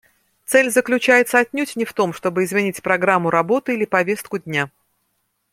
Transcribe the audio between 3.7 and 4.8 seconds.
или повестку дня.